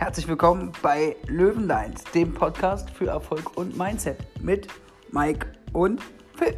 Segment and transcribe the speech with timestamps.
[0.00, 4.66] Herzlich willkommen bei Löwenlines, dem Podcast für Erfolg und Mindset mit
[5.12, 6.00] Mike und
[6.38, 6.56] Phil.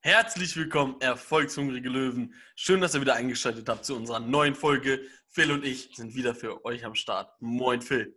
[0.00, 2.34] Herzlich willkommen, erfolgshungrige Löwen.
[2.56, 5.00] Schön, dass ihr wieder eingeschaltet habt zu unserer neuen Folge.
[5.30, 7.40] Phil und ich sind wieder für euch am Start.
[7.40, 8.14] Moin, Phil.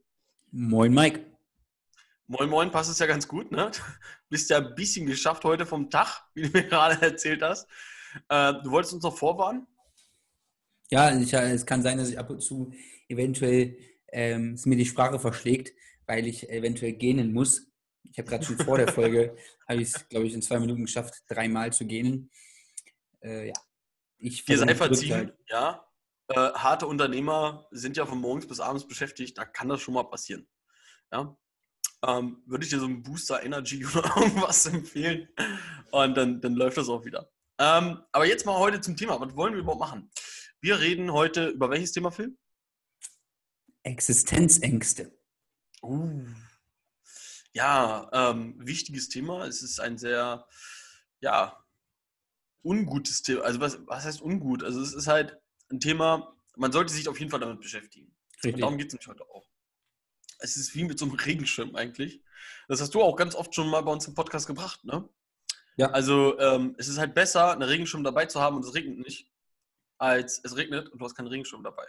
[0.52, 1.35] Moin, Mike.
[2.28, 3.70] Moin, moin, passt es ja ganz gut, ne?
[4.30, 7.68] Bist ja ein bisschen geschafft heute vom Tag, wie du mir gerade erzählt hast.
[8.30, 9.68] Äh, du wolltest uns noch vorwarnen?
[10.90, 12.74] Ja, ich, es kann sein, dass ich ab und zu
[13.10, 13.78] eventuell
[14.12, 15.74] ähm, es mir die Sprache verschlägt,
[16.08, 17.68] weil ich eventuell gähnen muss.
[18.04, 19.36] Ich habe gerade schon vor der Folge,
[19.68, 22.32] habe ich es, glaube ich, in zwei Minuten geschafft, dreimal zu gähnen.
[23.22, 23.54] Äh, ja.
[24.18, 25.86] Ich Dir sei verziehen, ja.
[26.30, 30.04] Äh, harte Unternehmer sind ja von morgens bis abends beschäftigt, da kann das schon mal
[30.04, 30.48] passieren.
[31.12, 31.38] Ja.
[32.04, 35.30] Ähm, würde ich dir so einen Booster Energy oder irgendwas empfehlen
[35.92, 37.32] und dann, dann läuft das auch wieder.
[37.58, 39.20] Ähm, aber jetzt mal heute zum Thema.
[39.20, 40.12] Was wollen wir überhaupt machen?
[40.60, 42.38] Wir reden heute über welches Thema, Phil?
[43.84, 45.18] Existenzängste.
[45.82, 46.26] Uh.
[47.54, 49.46] Ja, ähm, wichtiges Thema.
[49.46, 50.46] Es ist ein sehr,
[51.22, 51.64] ja,
[52.64, 53.44] ungutes Thema.
[53.44, 54.64] Also was, was heißt ungut?
[54.64, 55.38] Also es ist halt
[55.70, 58.14] ein Thema, man sollte sich auf jeden Fall damit beschäftigen.
[58.38, 58.56] Richtig.
[58.56, 59.48] Und darum geht es nämlich heute auch.
[60.40, 62.22] Es ist wie mit so einem Regenschirm eigentlich.
[62.68, 65.08] Das hast du auch ganz oft schon mal bei uns im Podcast gebracht, ne?
[65.78, 65.92] Ja.
[65.92, 69.30] Also ähm, es ist halt besser, einen Regenschirm dabei zu haben und es regnet nicht,
[69.98, 71.86] als es regnet und du hast keinen Regenschirm dabei.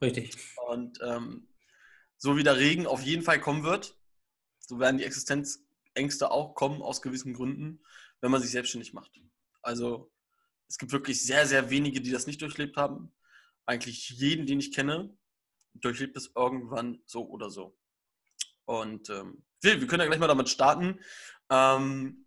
[0.00, 0.36] Richtig.
[0.68, 1.48] Und ähm,
[2.16, 3.96] so wie der Regen auf jeden Fall kommen wird,
[4.60, 7.84] so werden die Existenzängste auch kommen aus gewissen Gründen,
[8.20, 9.20] wenn man sich selbstständig macht.
[9.62, 10.12] Also
[10.68, 13.12] es gibt wirklich sehr, sehr wenige, die das nicht durchlebt haben.
[13.66, 15.16] Eigentlich jeden, den ich kenne,
[15.74, 17.76] durchlebt es irgendwann so oder so.
[18.64, 21.00] Und ähm, Phil, wir können ja gleich mal damit starten.
[21.50, 22.26] Ähm,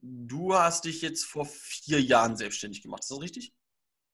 [0.00, 3.54] du hast dich jetzt vor vier Jahren selbstständig gemacht, ist das richtig?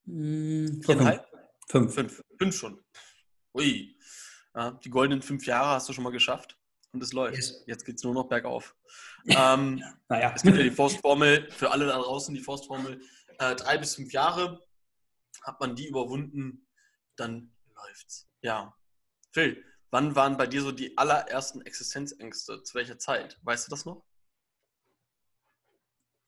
[0.06, 1.26] Hm, Viereinhalb?
[1.68, 1.94] Fünf.
[1.94, 2.22] Fünf.
[2.38, 2.82] Fünf schon.
[3.54, 3.96] Ui.
[4.54, 6.58] Ja, die goldenen fünf Jahre hast du schon mal geschafft
[6.92, 7.36] und es läuft.
[7.36, 7.64] Yes.
[7.66, 8.74] Jetzt geht es nur noch bergauf.
[9.26, 10.32] ähm, naja.
[10.34, 13.00] Es gibt ja die Faustformel, für alle da draußen die Faustformel,
[13.38, 14.66] äh, drei bis fünf Jahre,
[15.42, 16.66] hat man die überwunden,
[17.16, 18.27] dann läuft's.
[18.40, 18.74] Ja.
[19.32, 22.62] Phil, wann waren bei dir so die allerersten Existenzängste?
[22.62, 23.38] Zu welcher Zeit?
[23.42, 24.04] Weißt du das noch?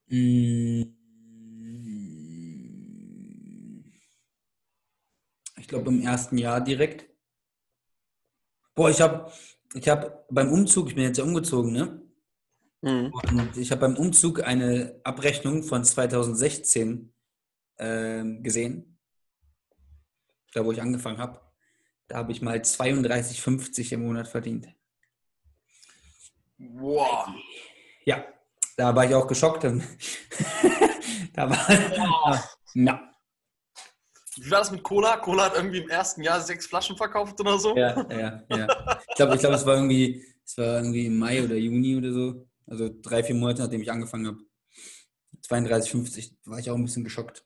[0.07, 0.89] Ich
[5.69, 7.09] glaube im ersten Jahr direkt.
[8.75, 9.31] Boah, ich habe
[9.75, 12.03] ich habe beim Umzug, ich bin jetzt ja umgezogen, ne?
[12.83, 13.13] Mhm.
[13.13, 17.15] Und ich habe beim Umzug eine Abrechnung von 2016
[17.77, 18.99] äh, gesehen,
[20.55, 21.50] da wo ich angefangen habe.
[22.11, 24.67] Da habe ich mal 32,50 im Monat verdient.
[26.59, 27.29] Wow.
[28.05, 28.25] Ja,
[28.77, 29.63] da war ich auch geschockt.
[31.35, 32.57] da war, wow.
[32.75, 33.11] na,
[34.39, 35.19] wie war das mit Cola?
[35.19, 37.77] Cola hat irgendwie im ersten Jahr sechs Flaschen verkauft oder so.
[37.77, 39.01] Ja, ja, ja.
[39.09, 42.13] Ich glaube, ich glaub, es war irgendwie, es war irgendwie im Mai oder Juni oder
[42.13, 42.49] so.
[42.67, 44.39] Also drei, vier Monate, nachdem ich angefangen habe.
[45.47, 47.45] 32,50 war ich auch ein bisschen geschockt.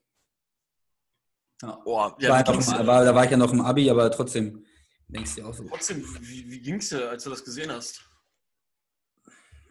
[1.63, 4.65] Oh, ja, war noch, war, da war ich ja noch im Abi, aber trotzdem
[5.09, 5.65] denkst du auch so.
[5.65, 8.03] Trotzdem, wie, wie ging es dir, als du das gesehen hast?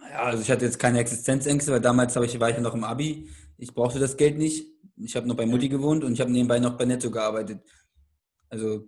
[0.09, 2.83] Ja, also ich hatte jetzt keine Existenzängste, weil damals ich, war ich ja noch im
[2.83, 3.29] Abi.
[3.57, 4.67] Ich brauchte das Geld nicht.
[4.97, 7.61] Ich habe noch bei Mutti gewohnt und ich habe nebenbei noch bei Netto gearbeitet.
[8.49, 8.87] Also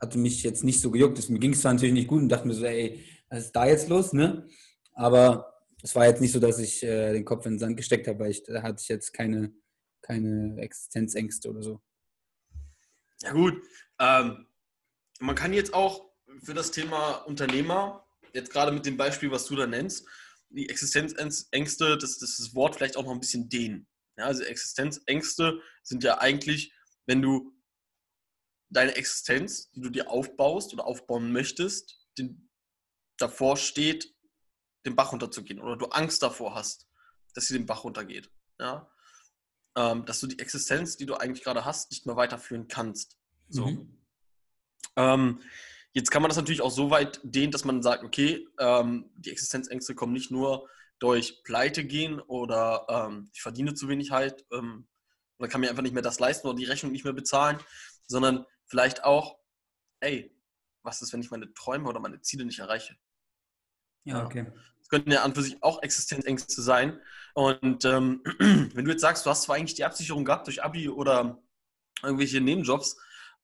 [0.00, 1.28] hatte mich jetzt nicht so gejuckt.
[1.28, 3.66] Mir ging es zwar natürlich nicht gut und dachte mir so, ey, was ist da
[3.66, 4.46] jetzt los, ne?
[4.92, 5.52] Aber
[5.82, 8.20] es war jetzt nicht so, dass ich äh, den Kopf in den Sand gesteckt habe,
[8.20, 9.52] weil ich, da hatte ich jetzt keine,
[10.02, 11.80] keine Existenzängste oder so.
[13.22, 13.62] Ja gut,
[13.98, 14.46] ähm,
[15.20, 16.08] man kann jetzt auch
[16.42, 20.06] für das Thema Unternehmer, jetzt gerade mit dem Beispiel, was du da nennst,
[20.50, 23.88] die Existenzängste, das, das Wort vielleicht auch noch ein bisschen dehnen.
[24.16, 26.72] Ja, also Existenzängste sind ja eigentlich,
[27.06, 27.54] wenn du
[28.70, 32.50] deine Existenz, die du dir aufbaust oder aufbauen möchtest, den,
[33.16, 34.14] davor steht,
[34.86, 36.88] den Bach runterzugehen oder du Angst davor hast,
[37.34, 38.30] dass sie den Bach runtergeht.
[38.58, 38.90] Ja?
[39.78, 43.16] Ähm, dass du die Existenz, die du eigentlich gerade hast, nicht mehr weiterführen kannst.
[43.48, 43.66] So.
[43.68, 43.96] Mhm.
[44.96, 45.40] Ähm,
[45.92, 49.30] jetzt kann man das natürlich auch so weit dehnen, dass man sagt, okay, ähm, die
[49.30, 54.88] Existenzängste kommen nicht nur durch Pleite gehen oder ähm, ich verdiene zu wenig halt ähm,
[55.38, 57.58] oder kann mir einfach nicht mehr das leisten oder die Rechnung nicht mehr bezahlen,
[58.08, 59.38] sondern vielleicht auch,
[60.00, 60.36] ey,
[60.82, 62.96] was ist, wenn ich meine Träume oder meine Ziele nicht erreiche?
[64.02, 64.50] Ja, okay.
[64.88, 66.98] Das könnten ja an für sich auch Existenzängste sein.
[67.34, 68.22] Und ähm,
[68.74, 71.38] wenn du jetzt sagst, du hast zwar eigentlich die Absicherung gehabt durch Abi oder
[72.02, 72.96] irgendwelche Nebenjobs,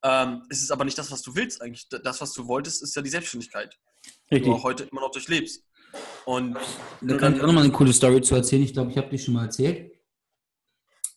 [0.03, 1.89] ähm, ist es aber nicht das, was du willst eigentlich.
[1.89, 3.79] Das, was du wolltest, ist ja die Selbstständigkeit.
[4.31, 4.31] Richtig.
[4.31, 5.65] Die du auch heute immer noch durchlebst.
[6.25, 6.57] Und
[7.01, 8.63] da kann ich auch nochmal eine coole Story zu erzählen.
[8.63, 9.93] Ich glaube, ich habe die schon mal erzählt.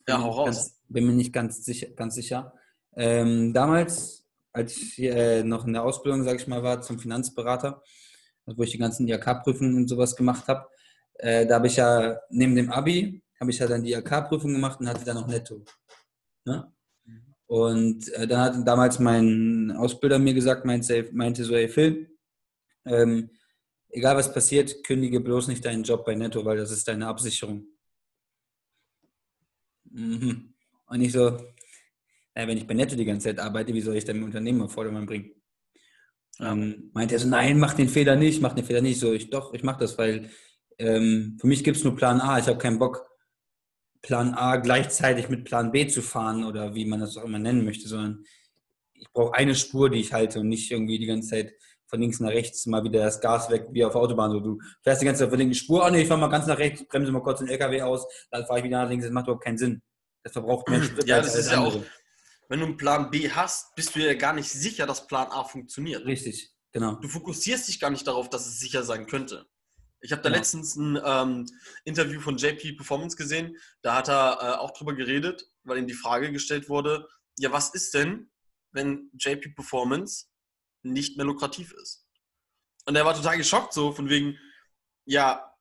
[0.07, 0.45] Ja, hau raus.
[0.45, 1.88] Ganz, bin mir nicht ganz sicher.
[1.88, 2.53] Ganz sicher.
[2.95, 7.81] Ähm, damals, als ich äh, noch in der Ausbildung, sage ich mal, war zum Finanzberater,
[8.55, 10.67] wo ich die ganzen IHK-Prüfungen und sowas gemacht habe,
[11.15, 14.79] äh, da habe ich ja neben dem Abi, habe ich ja dann die IHK-Prüfung gemacht
[14.79, 15.63] und hatte dann noch Netto.
[16.45, 16.71] Ne?
[17.47, 22.17] Und äh, dann hat damals mein Ausbilder mir gesagt, meinte, meinte so, hey Phil,
[22.85, 23.29] ähm,
[23.89, 27.65] egal was passiert, kündige bloß nicht deinen Job bei Netto, weil das ist deine Absicherung.
[29.85, 30.53] Mhm.
[30.88, 31.38] Und ich so,
[32.35, 34.61] ja, wenn ich bei Netto die ganze Zeit arbeite, wie soll ich dann mein Unternehmen
[34.61, 35.31] auf Vordermann bringen?
[36.39, 39.00] Ähm, meinte er so, nein, mach den Fehler nicht, mach den Fehler nicht.
[39.00, 40.30] So, ich doch, ich mach das, weil
[40.78, 42.38] ähm, für mich gibt es nur Plan A.
[42.38, 43.07] Ich habe keinen Bock,
[44.01, 47.66] Plan A gleichzeitig mit Plan B zu fahren oder wie man das auch immer nennen
[47.66, 48.24] möchte, sondern
[48.94, 51.54] ich brauche eine Spur, die ich halte und nicht irgendwie die ganze Zeit
[51.88, 54.31] von links nach rechts mal wieder das Gas weg, wie auf der Autobahn.
[54.31, 56.45] So, du fährst die ganze Zeit von links Spur, oh nee, ich fahre mal ganz
[56.45, 59.06] nach rechts, bremse mal kurz den LKW aus, dann fahre ich wieder nach links.
[59.06, 59.81] Das macht überhaupt keinen Sinn.
[60.24, 61.07] Das verbraucht mehr Sprit.
[61.07, 61.80] Ja, das ist ja auch,
[62.49, 65.44] wenn du einen Plan B hast, bist du ja gar nicht sicher, dass Plan A
[65.44, 66.05] funktioniert.
[66.05, 66.95] Richtig, genau.
[66.95, 69.47] Du fokussierst dich gar nicht darauf, dass es sicher sein könnte.
[69.99, 70.35] Ich habe da ja.
[70.35, 71.45] letztens ein ähm,
[71.83, 75.94] Interview von JP Performance gesehen, da hat er äh, auch drüber geredet, weil ihm die
[75.94, 77.07] Frage gestellt wurde,
[77.38, 78.29] ja, was ist denn,
[78.71, 80.27] wenn JP Performance
[80.83, 82.05] nicht mehr lukrativ ist?
[82.85, 84.38] Und er war total geschockt, so von wegen,
[85.05, 85.51] ja,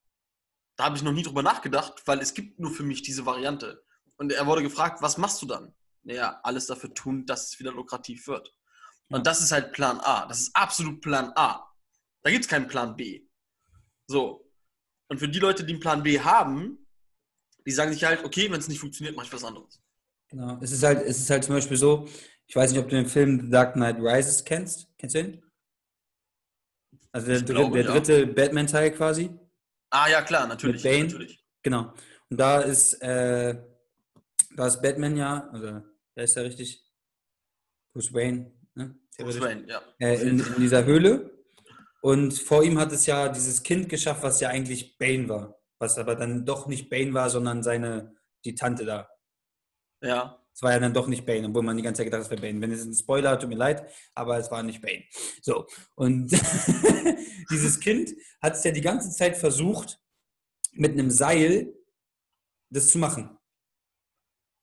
[0.76, 3.82] da habe ich noch nie drüber nachgedacht, weil es gibt nur für mich diese Variante.
[4.16, 5.74] Und er wurde gefragt, was machst du dann?
[6.06, 8.55] Naja, alles dafür tun, dass es wieder lukrativ wird.
[9.08, 10.26] Und das ist halt Plan A.
[10.26, 11.69] Das ist absolut Plan A.
[12.23, 13.26] Da gibt es keinen Plan B.
[14.06, 14.49] So.
[15.08, 16.87] Und für die Leute, die einen Plan B haben,
[17.67, 19.82] die sagen sich halt, okay, wenn es nicht funktioniert, mache ich was anderes.
[20.29, 20.58] Genau.
[20.61, 22.08] Es ist halt, es ist halt zum Beispiel so,
[22.47, 24.88] ich weiß nicht, ob du den Film The Dark Knight Rises kennst.
[24.99, 25.43] Kennst du ihn?
[27.11, 28.26] Also der, glaube, der dritte ja.
[28.26, 29.37] Batman-Teil quasi.
[29.91, 30.85] Ah ja, klar, natürlich.
[30.85, 31.05] Mit Bane.
[31.05, 31.44] Natürlich.
[31.62, 31.93] Genau.
[32.31, 33.61] Und da ist, äh,
[34.55, 35.82] da ist Batman ja, also
[36.16, 36.84] wer ist da richtig?
[37.92, 38.98] Bruce Wayne, ne?
[39.18, 39.82] Bruce Wayne, ja.
[39.98, 41.30] Äh, in, in, dieser Höhle.
[42.02, 45.58] Und vor ihm hat es ja dieses Kind geschafft, was ja eigentlich Bane war.
[45.78, 48.14] Was aber dann doch nicht Bane war, sondern seine,
[48.44, 49.08] die Tante da.
[50.02, 50.42] Ja.
[50.52, 52.30] Es war ja dann doch nicht Bane, obwohl man die ganze Zeit gedacht hat, es
[52.30, 52.60] wäre Bane.
[52.60, 55.04] Wenn es ein Spoiler, tut mir leid, aber es war nicht Bane.
[55.42, 56.30] So, und
[57.50, 60.00] dieses Kind hat es ja die ganze Zeit versucht,
[60.72, 61.74] mit einem Seil
[62.70, 63.38] das zu machen.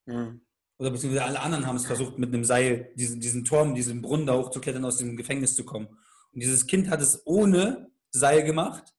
[0.06, 0.42] Mhm.
[0.78, 4.26] Oder beziehungsweise alle anderen haben es versucht, mit einem Seil diesen, diesen Turm, diesen Brunnen
[4.26, 5.88] da hochzuklettern, aus dem Gefängnis zu kommen.
[5.88, 8.94] Und dieses Kind hat es ohne Seil gemacht,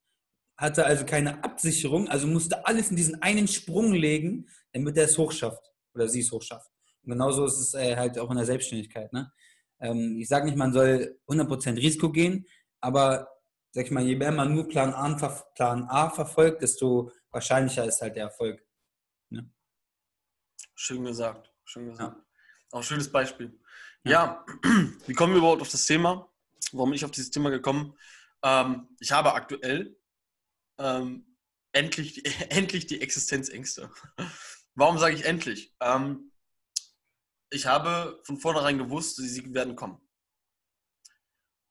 [0.56, 5.18] hatte also keine Absicherung, also musste alles in diesen einen Sprung legen, damit er es
[5.18, 6.70] hochschafft oder sie es hochschafft.
[7.02, 9.12] Und genauso ist es äh, halt auch in der Selbstständigkeit.
[9.12, 9.32] Ne?
[9.80, 12.46] Ähm, ich sage nicht, man soll 100% Risiko gehen,
[12.80, 13.28] aber
[13.72, 15.12] sag ich mal, je mehr man nur Plan A,
[15.54, 18.64] Plan A verfolgt, desto wahrscheinlicher ist halt der Erfolg.
[19.30, 19.50] Ne?
[20.74, 22.16] Schön gesagt, schön gesagt.
[22.16, 22.25] Ja.
[22.70, 23.58] Auch ein schönes Beispiel.
[24.05, 24.11] Ja.
[24.11, 24.46] ja,
[25.06, 26.31] wie kommen wir überhaupt auf das Thema?
[26.72, 27.96] Warum bin ich auf dieses Thema gekommen?
[28.43, 29.96] Ähm, ich habe aktuell
[30.78, 31.37] ähm,
[31.72, 33.90] endlich, die, endlich die Existenzängste.
[34.75, 35.75] Warum sage ich endlich?
[35.81, 36.32] Ähm,
[37.50, 40.00] ich habe von vornherein gewusst, sie werden kommen.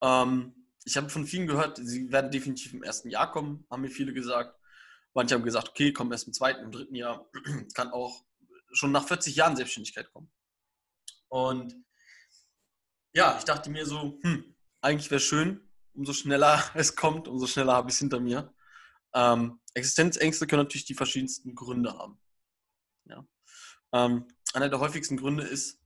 [0.02, 3.90] Ähm, ich habe von vielen gehört, sie werden definitiv im ersten Jahr kommen, haben mir
[3.90, 4.58] viele gesagt.
[5.14, 7.30] Manche haben gesagt, okay, kommen erst im zweiten, im dritten Jahr.
[7.74, 8.26] Kann auch
[8.74, 10.32] schon nach 40 Jahren Selbstständigkeit kommen.
[11.30, 11.76] Und
[13.14, 17.74] ja, ich dachte mir so, hm, eigentlich wäre schön, umso schneller es kommt, umso schneller
[17.74, 18.54] habe ich es hinter mir.
[19.14, 22.20] Ähm, Existenzängste können natürlich die verschiedensten Gründe haben.
[23.06, 23.26] Ja.
[23.94, 25.80] Ähm, einer der häufigsten Gründe ist,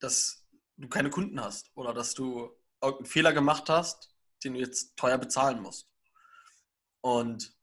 [0.00, 0.46] dass
[0.76, 2.50] du keine Kunden hast oder dass du
[2.82, 5.88] irgendeinen Fehler gemacht hast, den du jetzt teuer bezahlen musst.
[7.00, 7.54] Und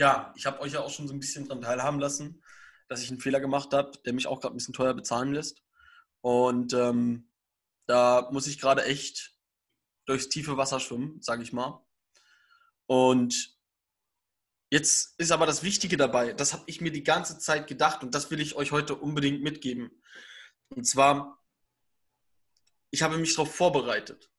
[0.00, 2.42] ja, ich habe euch ja auch schon so ein bisschen daran teilhaben lassen,
[2.88, 5.62] dass ich einen Fehler gemacht habe, der mich auch gerade ein bisschen teuer bezahlen lässt.
[6.22, 7.30] Und ähm,
[7.86, 9.36] da muss ich gerade echt
[10.06, 11.84] durchs tiefe Wasser schwimmen, sage ich mal.
[12.86, 13.58] Und
[14.70, 18.14] jetzt ist aber das Wichtige dabei, das habe ich mir die ganze Zeit gedacht und
[18.14, 20.02] das will ich euch heute unbedingt mitgeben.
[20.70, 21.44] Und zwar,
[22.90, 24.30] ich habe mich darauf vorbereitet.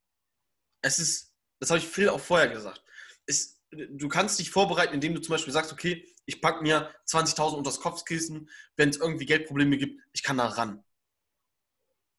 [0.82, 2.84] Es ist, das habe ich Phil auch vorher gesagt.
[3.27, 7.56] Es, du kannst dich vorbereiten, indem du zum Beispiel sagst, okay, ich packe mir 20.000
[7.56, 10.84] unter das Kopfkissen, wenn es irgendwie Geldprobleme gibt, ich kann da ran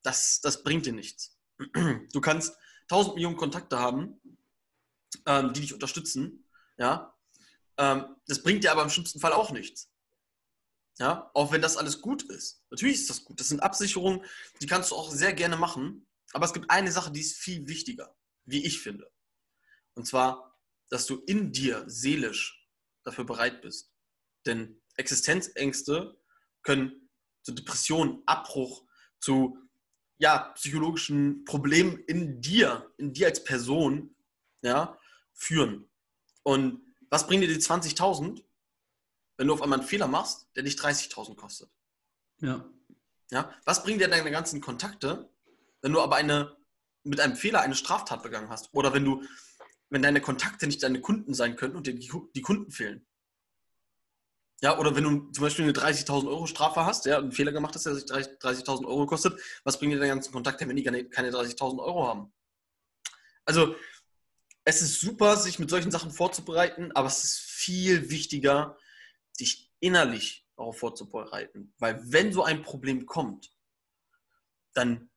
[0.02, 1.37] das, das bringt dir nichts.
[2.12, 2.56] Du kannst
[2.88, 4.21] tausend Millionen Kontakte haben,
[5.26, 6.44] ähm, die dich unterstützen,
[6.76, 7.16] ja.
[7.78, 9.90] Ähm, das bringt dir aber im schlimmsten Fall auch nichts.
[10.99, 12.62] Ja, auch wenn das alles gut ist.
[12.71, 13.40] Natürlich ist das gut.
[13.40, 14.25] Das sind Absicherungen,
[14.61, 16.06] die kannst du auch sehr gerne machen.
[16.32, 19.11] Aber es gibt eine Sache, die ist viel wichtiger, wie ich finde.
[19.94, 20.51] Und zwar
[20.92, 22.68] dass du in dir seelisch
[23.02, 23.90] dafür bereit bist.
[24.44, 26.20] Denn Existenzängste
[26.61, 27.08] können
[27.42, 28.84] zu Depressionen, Abbruch,
[29.18, 29.56] zu
[30.18, 34.14] ja, psychologischen Problemen in dir, in dir als Person,
[34.61, 34.99] ja,
[35.32, 35.88] führen.
[36.42, 38.44] Und was bringen dir die 20.000,
[39.38, 41.70] wenn du auf einmal einen Fehler machst, der dich 30.000 kostet?
[42.40, 42.70] Ja.
[43.30, 45.30] Ja, was bringen dir deine ganzen Kontakte,
[45.80, 46.54] wenn du aber eine,
[47.02, 48.68] mit einem Fehler eine Straftat begangen hast?
[48.75, 49.22] Oder wenn du,
[49.92, 53.06] wenn deine Kontakte nicht deine Kunden sein können und dir die, die Kunden fehlen?
[54.62, 57.75] Ja, oder wenn du zum Beispiel eine 30.000 Euro Strafe hast, ja, einen Fehler gemacht
[57.75, 61.02] hast, der sich 30.000 Euro kostet, was bringen dir deine ganzen Kontakte, wenn die keine
[61.30, 62.32] 30.000 Euro haben?
[63.44, 63.75] Also,
[64.64, 68.78] es ist super, sich mit solchen Sachen vorzubereiten, aber es ist viel wichtiger,
[69.38, 71.75] dich innerlich darauf vorzubereiten.
[71.78, 73.50] Weil wenn so ein Problem kommt,
[74.72, 75.11] dann,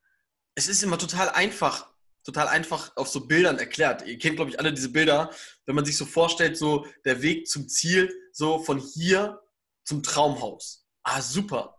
[0.56, 1.95] es ist immer total einfach,
[2.26, 4.06] total einfach auf so Bildern erklärt.
[4.06, 5.30] Ihr kennt, glaube ich, alle diese Bilder,
[5.66, 9.42] wenn man sich so vorstellt, so der Weg zum Ziel, so von hier
[9.86, 10.86] zum Traumhaus.
[11.04, 11.78] Ah, super.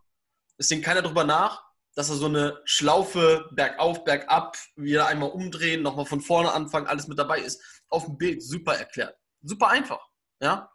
[0.57, 5.83] Es denkt keiner darüber nach, dass er so eine Schlaufe bergauf, bergab, wieder einmal umdrehen,
[5.83, 7.61] nochmal von vorne anfangen, alles mit dabei ist.
[7.89, 9.17] Auf dem Bild super erklärt.
[9.43, 10.07] Super einfach.
[10.41, 10.71] Ja?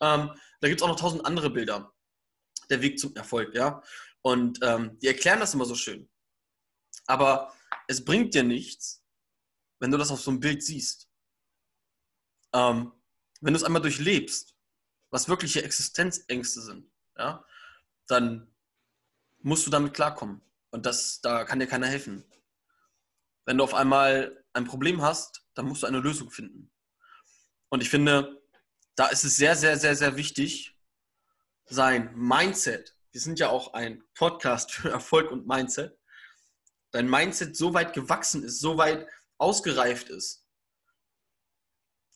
[0.00, 0.30] Ähm,
[0.60, 1.92] da gibt es auch noch tausend andere Bilder.
[2.68, 3.82] Der Weg zum Erfolg, ja.
[4.22, 6.10] Und ähm, die erklären das immer so schön.
[7.06, 7.54] Aber
[7.86, 9.04] es bringt dir nichts,
[9.78, 11.08] wenn du das auf so einem Bild siehst.
[12.52, 12.92] Ähm,
[13.40, 14.56] wenn du es einmal durchlebst,
[15.10, 17.44] was wirkliche Existenzängste sind, ja,
[18.06, 18.54] dann
[19.38, 20.40] musst du damit klarkommen.
[20.70, 22.24] Und das, da kann dir keiner helfen.
[23.44, 26.72] Wenn du auf einmal ein Problem hast, dann musst du eine Lösung finden.
[27.68, 28.42] Und ich finde,
[28.94, 30.76] da ist es sehr, sehr, sehr, sehr wichtig,
[31.66, 35.98] sein Mindset, wir sind ja auch ein Podcast für Erfolg und Mindset,
[36.90, 40.46] dein Mindset so weit gewachsen ist, so weit ausgereift ist,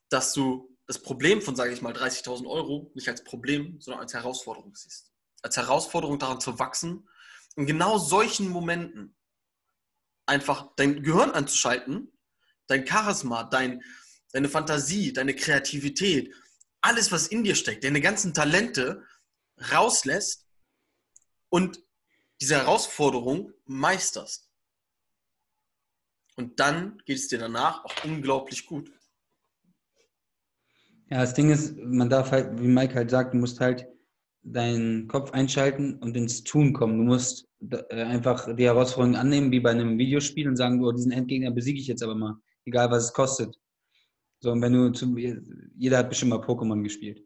[0.08, 4.12] dass du das Problem von, sage ich mal, 30.000 Euro nicht als Problem, sondern als
[4.12, 5.12] Herausforderung siehst.
[5.42, 7.08] Als Herausforderung daran zu wachsen,
[7.56, 9.16] in genau solchen Momenten
[10.26, 12.12] einfach dein Gehirn anzuschalten,
[12.66, 13.82] dein Charisma, dein,
[14.32, 16.34] deine Fantasie, deine Kreativität,
[16.80, 19.04] alles, was in dir steckt, deine ganzen Talente
[19.72, 20.46] rauslässt
[21.50, 21.82] und
[22.40, 24.49] diese Herausforderung meisterst.
[26.40, 28.90] Und dann geht es dir danach auch unglaublich gut.
[31.10, 33.86] Ja, das Ding ist, man darf halt, wie Mike halt sagt, du musst halt
[34.42, 36.96] deinen Kopf einschalten und ins Tun kommen.
[36.96, 41.12] Du musst äh, einfach die Herausforderung annehmen, wie bei einem Videospiel und sagen, oh, diesen
[41.12, 43.60] Endgegner besiege ich jetzt aber mal, egal was es kostet.
[44.38, 45.14] So, und wenn du zu,
[45.76, 47.22] jeder hat bestimmt mal Pokémon gespielt.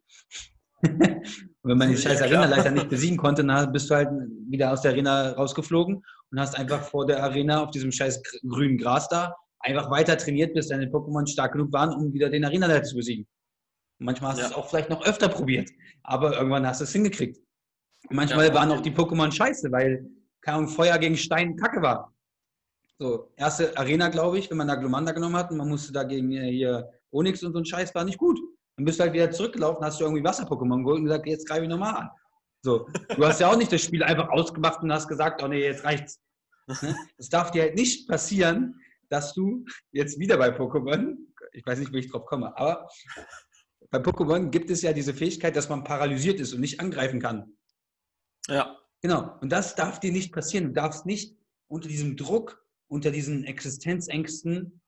[1.65, 4.11] und wenn man die scheiß ja, Arena-Leiter nicht besiegen konnte, dann bist du halt
[4.51, 8.77] wieder aus der Arena rausgeflogen und hast einfach vor der Arena auf diesem scheiß grünen
[8.77, 12.83] Gras da einfach weiter trainiert, bis deine Pokémon stark genug waren, um wieder den Arena-Leiter
[12.83, 13.27] zu besiegen.
[13.99, 14.45] Und manchmal hast ja.
[14.45, 15.71] du es auch vielleicht noch öfter probiert,
[16.03, 17.39] aber irgendwann hast du es hingekriegt.
[18.11, 20.07] Und manchmal ja, waren auch die Pokémon scheiße, weil
[20.43, 22.15] kein Feuer gegen Stein Kacke war.
[22.99, 26.31] So, erste Arena, glaube ich, wenn man da Glomanda genommen hat und man musste dagegen
[26.31, 28.39] hier Onyx und so ein Scheiß, war nicht gut.
[28.77, 31.63] Dann bist du halt wieder zurückgelaufen, hast du irgendwie Wasser-Pokémon geholt und gesagt, jetzt greife
[31.63, 32.11] ich nochmal an.
[32.63, 35.63] So, du hast ja auch nicht das Spiel einfach ausgemacht und hast gesagt, oh nee,
[35.63, 36.21] jetzt reicht's.
[36.67, 36.97] Ne?
[37.19, 41.17] Das darf dir halt nicht passieren, dass du jetzt wieder bei Pokémon,
[41.53, 42.89] ich weiß nicht, wie ich drauf komme, aber
[43.91, 47.57] bei Pokémon gibt es ja diese Fähigkeit, dass man paralysiert ist und nicht angreifen kann.
[48.49, 48.77] Ja.
[49.03, 49.39] Genau.
[49.43, 50.69] Und das darf dir nicht passieren.
[50.69, 51.37] Du darfst nicht
[51.69, 54.81] unter diesem Druck, unter diesen Existenzängsten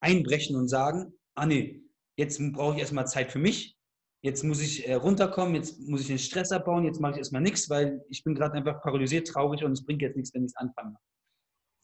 [0.00, 1.82] einbrechen und sagen, ah nee,
[2.18, 3.76] jetzt brauche ich erstmal Zeit für mich.
[4.22, 7.40] Jetzt muss ich äh, runterkommen, jetzt muss ich den Stress abbauen, jetzt mache ich erstmal
[7.40, 10.50] nichts, weil ich bin gerade einfach paralysiert, traurig und es bringt jetzt nichts, wenn ich
[10.50, 10.96] es anfange.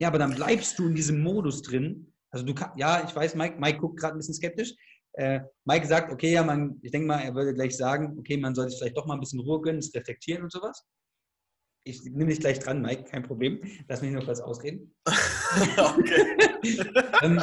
[0.00, 2.12] Ja, aber dann bleibst du in diesem Modus drin.
[2.32, 4.74] Also du kannst, ja, ich weiß, Mike, Mike guckt gerade ein bisschen skeptisch,
[5.12, 8.56] äh, Mike sagt, okay, ja, man, ich denke mal, er würde gleich sagen, okay, man
[8.56, 10.84] sollte sich vielleicht doch mal ein bisschen Ruhe gönnen, das reflektieren und sowas.
[11.86, 13.60] Ich nehme dich gleich dran, Mike, kein Problem.
[13.86, 14.92] Lass mich nur kurz ausreden.
[17.22, 17.40] ähm,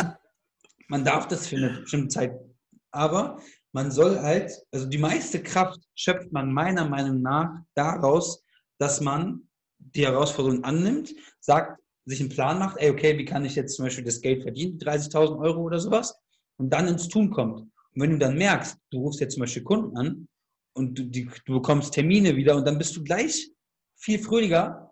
[0.89, 2.50] man darf das für eine bestimmte Zeit,
[2.91, 8.43] aber man soll halt, also die meiste Kraft schöpft man meiner Meinung nach daraus,
[8.77, 13.55] dass man die Herausforderung annimmt, sagt, sich einen Plan macht, ey, okay, wie kann ich
[13.55, 16.15] jetzt zum Beispiel das Geld verdienen, 30.000 Euro oder sowas,
[16.57, 17.61] und dann ins Tun kommt.
[17.61, 20.27] Und wenn du dann merkst, du rufst jetzt zum Beispiel Kunden an
[20.73, 23.51] und du, die, du bekommst Termine wieder und dann bist du gleich
[23.95, 24.91] viel fröhlicher,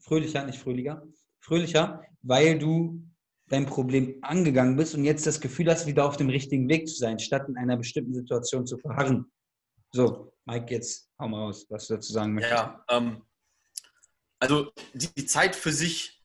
[0.00, 1.02] fröhlicher, nicht fröhlicher,
[1.40, 3.07] fröhlicher, weil du
[3.48, 6.96] dein Problem angegangen bist und jetzt das Gefühl hast, wieder auf dem richtigen Weg zu
[6.96, 9.30] sein, statt in einer bestimmten Situation zu verharren.
[9.92, 12.54] So, Mike, jetzt hau mal aus, was du dazu sagen möchtest.
[12.54, 13.22] Ja, ähm,
[14.38, 16.22] also die, die Zeit für sich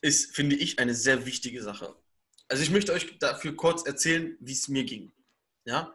[0.00, 1.94] ist, finde ich, eine sehr wichtige Sache.
[2.48, 5.12] Also ich möchte euch dafür kurz erzählen, wie es mir ging.
[5.64, 5.94] Ja?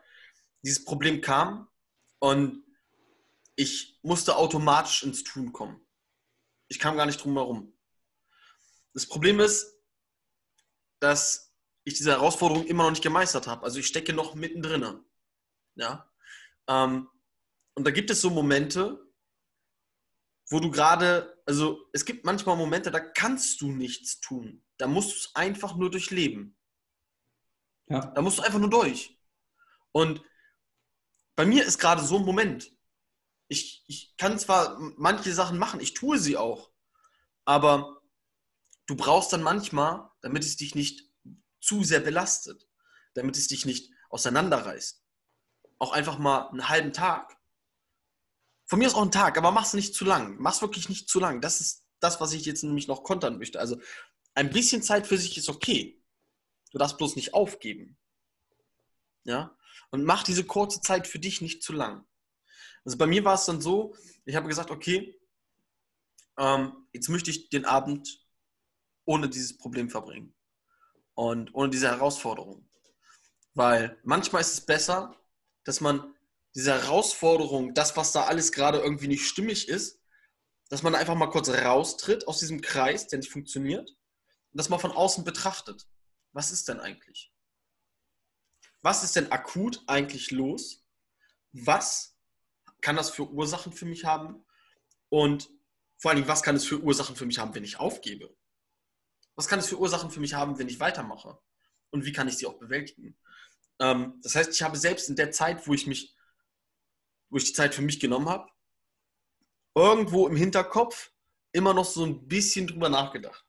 [0.66, 1.70] dieses Problem kam
[2.20, 2.64] und
[3.56, 5.80] ich musste automatisch ins Tun kommen.
[6.68, 7.78] Ich kam gar nicht drum herum.
[8.94, 9.75] Das Problem ist,
[11.06, 13.64] dass ich diese Herausforderung immer noch nicht gemeistert habe.
[13.64, 15.06] Also ich stecke noch mittendrin.
[15.76, 16.12] Ja.
[16.68, 17.08] Ähm,
[17.76, 19.06] und da gibt es so Momente,
[20.50, 24.66] wo du gerade, also es gibt manchmal Momente, da kannst du nichts tun.
[24.78, 26.58] Da musst du es einfach nur durchleben.
[27.88, 28.00] Ja.
[28.00, 29.16] Da musst du einfach nur durch.
[29.92, 30.24] Und
[31.36, 32.72] bei mir ist gerade so ein Moment.
[33.48, 36.72] Ich, ich kann zwar manche Sachen machen, ich tue sie auch,
[37.46, 38.02] aber
[38.88, 41.08] du brauchst dann manchmal, damit es dich nicht
[41.62, 42.68] zu sehr belastet,
[43.14, 45.06] damit es dich nicht auseinanderreißt,
[45.78, 47.38] auch einfach mal einen halben Tag.
[48.66, 50.38] Von mir ist auch ein Tag, aber mach es nicht zu lang.
[50.40, 51.42] Mach es wirklich nicht zu lang.
[51.42, 53.60] Das ist das, was ich jetzt nämlich noch kontern möchte.
[53.60, 53.80] Also
[54.34, 56.02] ein bisschen Zeit für sich ist okay.
[56.72, 57.96] Du darfst bloß nicht aufgeben.
[59.26, 59.56] Ja?
[59.92, 62.04] Und mach diese kurze Zeit für dich nicht zu lang.
[62.84, 65.22] Also bei mir war es dann so, ich habe gesagt, okay,
[66.40, 68.25] ähm, jetzt möchte ich den Abend
[69.06, 70.36] ohne dieses Problem verbringen
[71.14, 72.68] und ohne diese Herausforderung.
[73.54, 75.16] Weil manchmal ist es besser,
[75.64, 76.14] dass man
[76.56, 80.00] diese Herausforderung, das, was da alles gerade irgendwie nicht stimmig ist,
[80.70, 84.78] dass man einfach mal kurz raustritt aus diesem Kreis, der nicht funktioniert, und das mal
[84.78, 85.88] von außen betrachtet.
[86.32, 87.34] Was ist denn eigentlich?
[88.82, 90.86] Was ist denn akut eigentlich los?
[91.52, 92.18] Was
[92.82, 94.46] kann das für Ursachen für mich haben?
[95.10, 95.50] Und
[95.98, 98.36] vor allem, was kann es für Ursachen für mich haben, wenn ich aufgebe?
[99.36, 101.38] Was kann es für Ursachen für mich haben, wenn ich weitermache?
[101.92, 103.18] Und wie kann ich sie auch bewältigen?
[103.80, 106.16] Ähm, das heißt, ich habe selbst in der Zeit, wo ich mich,
[107.30, 108.50] wo ich die Zeit für mich genommen habe,
[109.76, 111.12] irgendwo im Hinterkopf
[111.52, 113.46] immer noch so ein bisschen drüber nachgedacht.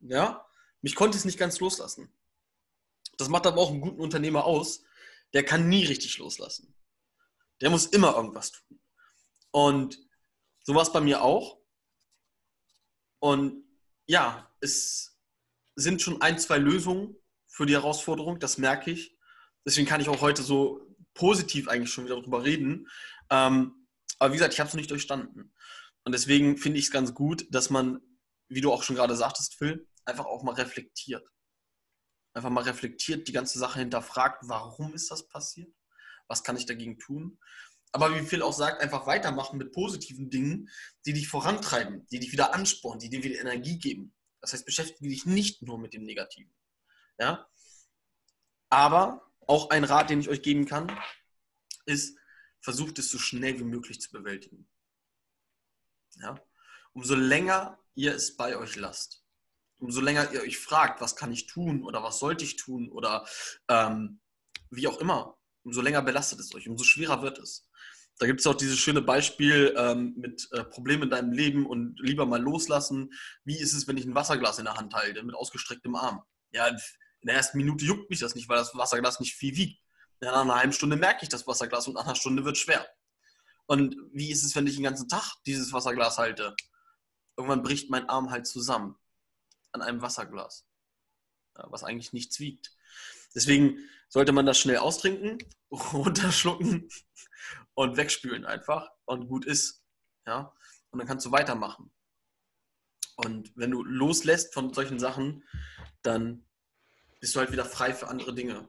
[0.00, 0.46] Ja,
[0.80, 2.12] mich konnte es nicht ganz loslassen.
[3.16, 4.82] Das macht aber auch einen guten Unternehmer aus.
[5.32, 6.74] Der kann nie richtig loslassen.
[7.60, 8.80] Der muss immer irgendwas tun.
[9.50, 9.98] Und
[10.62, 11.58] so war es bei mir auch.
[13.18, 13.67] Und
[14.08, 15.16] ja, es
[15.76, 17.14] sind schon ein, zwei Lösungen
[17.46, 19.16] für die Herausforderung, das merke ich.
[19.64, 20.80] Deswegen kann ich auch heute so
[21.14, 22.88] positiv eigentlich schon wieder darüber reden.
[23.30, 23.86] Ähm,
[24.18, 25.52] aber wie gesagt, ich habe es noch nicht durchstanden.
[26.04, 28.00] Und deswegen finde ich es ganz gut, dass man,
[28.48, 31.26] wie du auch schon gerade sagtest, Phil, einfach auch mal reflektiert.
[32.32, 35.72] Einfach mal reflektiert, die ganze Sache hinterfragt, warum ist das passiert?
[36.28, 37.38] Was kann ich dagegen tun?
[37.92, 40.68] Aber wie Phil auch sagt, einfach weitermachen mit positiven Dingen,
[41.06, 44.14] die dich vorantreiben, die dich wieder anspornen, die dir wieder Energie geben.
[44.40, 46.54] Das heißt, beschäftige dich nicht nur mit dem Negativen.
[47.18, 47.48] Ja?
[48.70, 50.96] Aber auch ein Rat, den ich euch geben kann,
[51.86, 52.18] ist,
[52.60, 54.68] versucht es so schnell wie möglich zu bewältigen.
[56.16, 56.38] Ja?
[56.92, 59.24] Umso länger ihr es bei euch lasst,
[59.78, 63.26] umso länger ihr euch fragt, was kann ich tun oder was sollte ich tun oder
[63.68, 64.20] ähm,
[64.70, 67.68] wie auch immer, umso länger belastet es euch, umso schwerer wird es.
[68.18, 72.00] Da gibt es auch dieses schöne Beispiel ähm, mit äh, Problemen in deinem Leben und
[72.00, 73.12] lieber mal loslassen.
[73.44, 76.22] Wie ist es, wenn ich ein Wasserglas in der Hand halte mit ausgestrecktem Arm?
[76.50, 76.78] Ja, in
[77.22, 79.80] der ersten Minute juckt mich das nicht, weil das Wasserglas nicht viel wiegt.
[80.22, 82.62] Ja, nach einer halben Stunde merke ich das Wasserglas und nach einer Stunde wird es
[82.62, 82.88] schwer.
[83.66, 86.56] Und wie ist es, wenn ich den ganzen Tag dieses Wasserglas halte?
[87.36, 88.96] Irgendwann bricht mein Arm halt zusammen
[89.72, 90.66] an einem Wasserglas,
[91.56, 92.72] ja, was eigentlich nichts wiegt.
[93.34, 95.38] Deswegen sollte man das schnell austrinken,
[95.70, 96.88] runterschlucken
[97.74, 99.82] und wegspülen einfach und gut ist.
[100.26, 100.52] Ja?
[100.90, 101.90] Und dann kannst du weitermachen.
[103.16, 105.44] Und wenn du loslässt von solchen Sachen,
[106.02, 106.44] dann
[107.20, 108.68] bist du halt wieder frei für andere Dinge.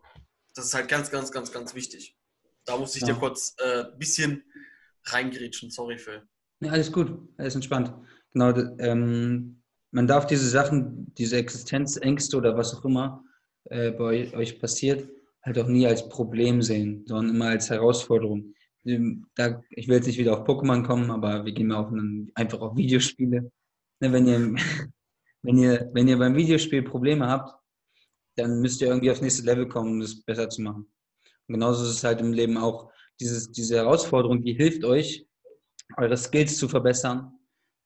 [0.55, 2.17] Das ist halt ganz, ganz, ganz, ganz wichtig.
[2.65, 3.09] Da muss ich ja.
[3.09, 4.43] dir kurz ein äh, bisschen
[5.05, 5.69] reingrätschen.
[5.69, 6.27] Sorry, Phil.
[6.61, 7.93] Ja, alles gut, alles entspannt.
[8.33, 13.23] Genau, ähm, man darf diese Sachen, diese Existenzängste oder was auch immer
[13.65, 15.09] äh, bei euch passiert,
[15.49, 18.53] halt auch nie als Problem sehen, sondern immer als Herausforderung.
[18.85, 21.91] Ähm, da, ich will jetzt nicht wieder auf Pokémon kommen, aber wir gehen mal auf
[21.91, 23.51] einen, einfach auf Videospiele.
[23.99, 24.55] Ne, wenn, ihr,
[25.41, 27.53] wenn, ihr, wenn ihr beim Videospiel Probleme habt,
[28.35, 30.89] dann müsst ihr irgendwie aufs nächste Level kommen, um das besser zu machen.
[31.47, 32.91] Und genauso ist es halt im Leben auch.
[33.19, 35.27] Dieses, diese Herausforderung, die hilft euch,
[35.97, 37.33] eure Skills zu verbessern,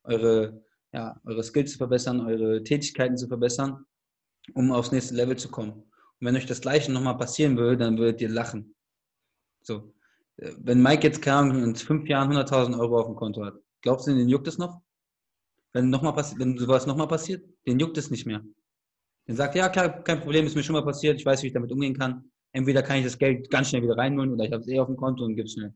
[0.04, 3.84] eure, ja, eure Skills zu verbessern, eure Tätigkeiten zu verbessern,
[4.54, 5.92] um aufs nächste Level zu kommen.
[6.24, 8.74] Und wenn euch das Gleiche nochmal passieren würde, dann würdet ihr lachen.
[9.62, 9.94] So.
[10.38, 14.16] Wenn Mike jetzt, keine in fünf Jahren 100.000 Euro auf dem Konto hat, glaubst du,
[14.16, 14.82] den juckt es noch?
[15.74, 18.42] Wenn, noch mal wenn sowas nochmal passiert, den juckt es nicht mehr.
[19.28, 21.54] Den sagt, ja, klar, kein Problem, ist mir schon mal passiert, ich weiß, wie ich
[21.54, 22.32] damit umgehen kann.
[22.54, 24.88] Entweder kann ich das Geld ganz schnell wieder reinholen oder ich habe es eh auf
[24.88, 25.74] dem Konto und gebe es schnell.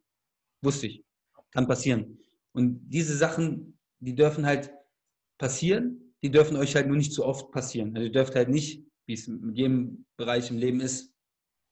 [0.61, 1.03] Wusste ich.
[1.51, 2.19] Kann passieren.
[2.53, 4.71] Und diese Sachen, die dürfen halt
[5.37, 7.93] passieren, die dürfen euch halt nur nicht zu oft passieren.
[7.97, 11.13] Also ihr dürft halt nicht, wie es mit jedem Bereich im Leben ist,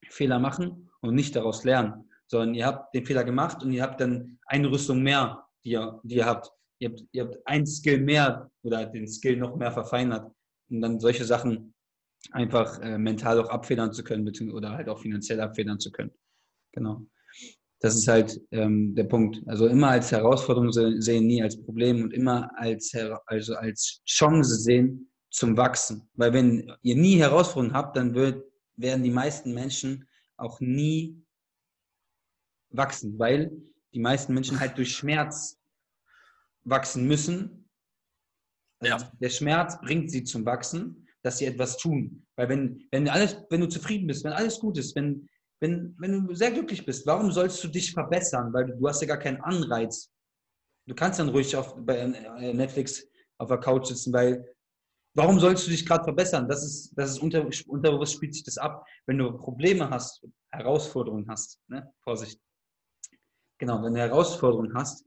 [0.08, 4.00] Fehler machen und nicht daraus lernen sondern ihr habt den Fehler gemacht und ihr habt
[4.00, 6.50] dann eine Rüstung mehr, die ihr, die ihr habt.
[6.78, 10.30] Ihr habt, ihr habt ein Skill mehr oder den Skill noch mehr verfeinert,
[10.68, 11.74] um dann solche Sachen
[12.32, 16.12] einfach äh, mental auch abfedern zu können oder halt auch finanziell abfedern zu können.
[16.72, 17.06] Genau.
[17.80, 19.42] Das ist halt ähm, der Punkt.
[19.46, 22.92] Also immer als Herausforderung sehen, nie als Problem und immer als,
[23.26, 26.08] also als Chance sehen zum Wachsen.
[26.14, 28.42] Weil wenn ihr nie Herausforderungen habt, dann wird,
[28.76, 31.22] werden die meisten Menschen auch nie
[32.70, 33.52] wachsen, weil
[33.92, 35.58] die meisten Menschen halt durch Schmerz
[36.64, 37.68] wachsen müssen.
[38.80, 39.12] Also ja.
[39.20, 42.26] Der Schmerz bringt sie zum Wachsen, dass sie etwas tun.
[42.36, 45.28] Weil wenn, wenn alles, wenn du zufrieden bist, wenn alles gut ist, wenn,
[45.60, 48.54] wenn, wenn du sehr glücklich bist, warum sollst du dich verbessern?
[48.54, 50.10] Weil du hast ja gar keinen Anreiz.
[50.86, 52.06] Du kannst dann ruhig auf, bei
[52.54, 54.55] Netflix auf der Couch sitzen, weil
[55.16, 56.48] warum sollst du dich gerade verbessern?
[56.48, 58.86] Das ist, das ist unter, unterbewusst spielt sich das ab.
[59.06, 61.90] Wenn du Probleme hast, Herausforderungen hast, ne?
[62.00, 62.40] Vorsicht.
[63.58, 65.06] Genau, wenn du Herausforderungen hast,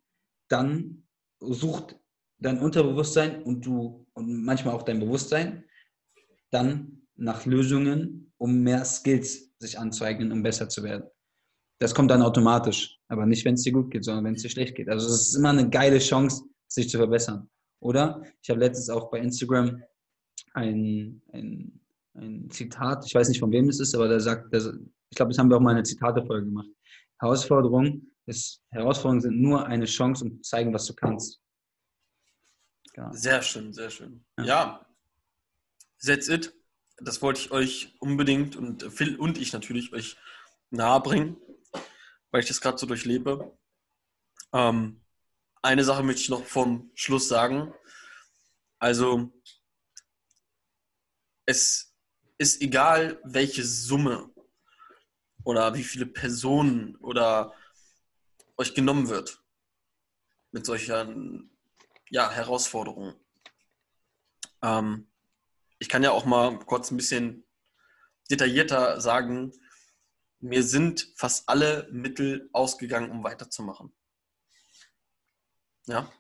[0.50, 1.08] dann
[1.40, 1.96] sucht
[2.40, 5.64] dein Unterbewusstsein und du und manchmal auch dein Bewusstsein
[6.50, 11.08] dann nach Lösungen, um mehr Skills sich anzueignen, um besser zu werden.
[11.80, 14.50] Das kommt dann automatisch, aber nicht, wenn es dir gut geht, sondern wenn es dir
[14.50, 14.90] schlecht geht.
[14.90, 17.50] Also es ist immer eine geile Chance, sich zu verbessern.
[17.82, 19.82] Oder ich habe letztens auch bei Instagram
[20.54, 21.80] ein, ein,
[22.16, 24.62] ein Zitat, ich weiß nicht von wem es ist, aber der sagt, der,
[25.10, 26.68] ich glaube, das haben wir auch mal eine Zitatefolge gemacht.
[27.20, 31.42] Herausforderung ist, Herausforderungen sind nur eine Chance, um zu zeigen, was du kannst.
[32.94, 33.12] Genau.
[33.12, 34.24] Sehr schön, sehr schön.
[34.38, 34.46] Ja.
[34.46, 34.86] ja,
[36.02, 36.54] that's it
[37.02, 40.18] das wollte ich euch unbedingt und Phil und ich natürlich euch
[40.70, 41.38] nahebringen,
[42.32, 43.58] weil ich das gerade so durchlebe.
[44.54, 45.02] Ähm,
[45.62, 47.74] eine Sache möchte ich noch vom Schluss sagen.
[48.80, 49.32] Also,
[51.50, 51.96] es
[52.38, 54.30] ist egal, welche Summe
[55.44, 57.56] oder wie viele Personen oder
[58.56, 59.44] euch genommen wird
[60.52, 61.50] mit solchen
[62.12, 63.16] ja, Herausforderungen.
[64.62, 65.08] Ähm,
[65.80, 67.44] ich kann ja auch mal kurz ein bisschen
[68.30, 69.52] detaillierter sagen,
[70.42, 73.92] mir sind fast alle Mittel ausgegangen, um weiterzumachen.
[75.88, 76.14] Ja,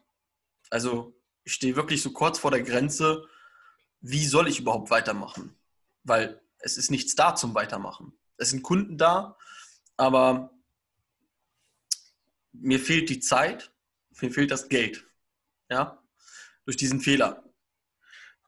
[0.72, 3.28] also ich stehe wirklich so kurz vor der Grenze,
[4.02, 5.56] wie soll ich überhaupt weitermachen?
[6.04, 8.14] Weil es ist nichts da zum Weitermachen.
[8.38, 9.38] Es sind Kunden da,
[9.98, 10.52] aber
[12.52, 13.72] mir fehlt die Zeit,
[14.22, 15.06] mir fehlt das Geld.
[15.70, 16.02] Ja,
[16.66, 17.44] durch diesen Fehler.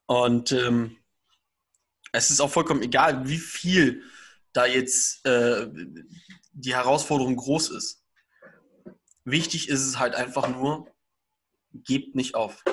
[0.06, 0.98] Und ähm,
[2.12, 4.04] es ist auch vollkommen egal, wie viel
[4.54, 5.68] da jetzt äh,
[6.52, 8.04] die Herausforderung groß ist.
[9.24, 10.92] Wichtig ist es halt einfach nur,
[11.74, 12.64] gebt nicht auf.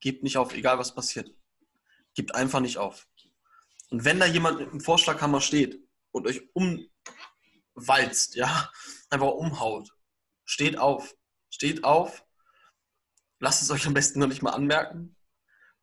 [0.00, 1.34] Gebt nicht auf, egal was passiert.
[2.14, 3.08] Gebt einfach nicht auf.
[3.90, 6.42] Und wenn da jemand einem Vorschlaghammer steht und euch
[7.74, 8.70] umwalzt, ja,
[9.10, 9.90] einfach umhaut,
[10.44, 11.14] steht auf.
[11.50, 12.24] Steht auf.
[13.38, 15.16] Lasst es euch am besten noch nicht mal anmerken.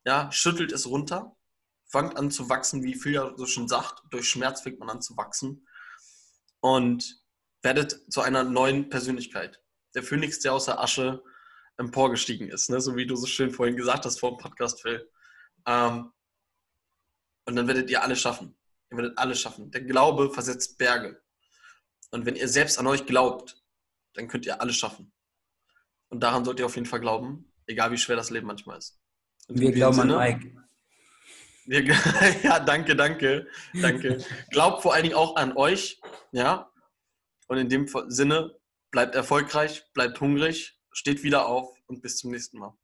[0.04, 1.36] Ja, schüttelt es runter
[1.90, 5.02] fangt an zu wachsen, wie Phil ja so schon sagt, durch Schmerz fängt man an
[5.02, 5.66] zu wachsen
[6.60, 7.20] und
[7.62, 9.60] werdet zu einer neuen Persönlichkeit.
[9.94, 11.22] Der Phönix, der aus der Asche
[11.76, 12.80] emporgestiegen ist, ne?
[12.80, 15.10] so wie du so schön vorhin gesagt hast vor dem Podcast, Phil.
[15.66, 16.12] Ähm,
[17.50, 18.56] und dann werdet ihr alles schaffen.
[18.92, 19.72] Ihr werdet alles schaffen.
[19.72, 21.20] Der Glaube versetzt Berge.
[22.12, 23.60] Und wenn ihr selbst an euch glaubt,
[24.14, 25.12] dann könnt ihr alles schaffen.
[26.10, 29.00] Und daran sollt ihr auf jeden Fall glauben, egal wie schwer das Leben manchmal ist.
[29.48, 30.56] Und Wir glauben Sinne, an Mike.
[32.42, 34.24] Ja, danke, danke, danke.
[34.50, 36.00] Glaubt vor allen Dingen auch an euch,
[36.32, 36.70] ja.
[37.48, 38.56] Und in dem Sinne,
[38.92, 42.76] bleibt erfolgreich, bleibt hungrig, steht wieder auf und bis zum nächsten Mal.